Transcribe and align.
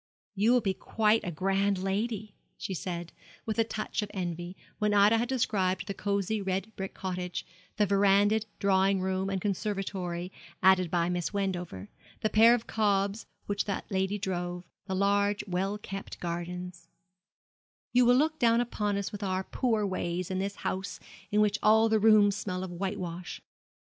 'You 0.33 0.53
will 0.53 0.61
be 0.61 0.73
quite 0.73 1.23
a 1.23 1.29
grand 1.29 1.77
lady,' 1.77 2.33
she 2.57 2.73
said, 2.73 3.13
with 3.45 3.59
a 3.59 3.63
touch 3.63 4.01
of 4.01 4.09
envy, 4.15 4.57
when 4.79 4.95
Ida 4.95 5.19
had 5.19 5.29
described 5.29 5.85
the 5.85 5.93
cosy 5.93 6.41
red 6.41 6.75
brick 6.75 6.95
cottage, 6.95 7.45
the 7.77 7.85
verandahed 7.85 8.47
drawing 8.57 8.99
room 9.01 9.29
and 9.29 9.39
conservatory 9.39 10.31
added 10.63 10.89
by 10.89 11.07
Miss 11.07 11.33
Wendover, 11.35 11.87
the 12.21 12.31
pair 12.31 12.55
of 12.55 12.65
cobs 12.65 13.27
which 13.45 13.65
that 13.65 13.85
lady 13.91 14.17
drove, 14.17 14.63
the 14.87 14.95
large 14.95 15.43
well 15.45 15.77
kept 15.77 16.19
gardens; 16.19 16.87
'you 17.93 18.03
will 18.03 18.15
look 18.15 18.39
down 18.39 18.59
upon 18.59 18.97
us 18.97 19.11
with 19.11 19.21
our 19.21 19.43
poor 19.43 19.85
ways, 19.85 20.31
and 20.31 20.41
this 20.41 20.55
house, 20.55 20.99
in 21.29 21.41
which 21.41 21.59
all 21.61 21.89
the 21.89 21.99
rooms 21.99 22.35
smell 22.35 22.63
of 22.63 22.71
whitewash.' 22.71 23.39